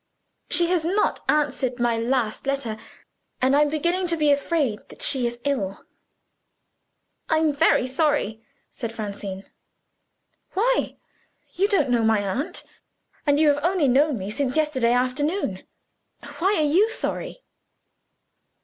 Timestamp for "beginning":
3.69-4.07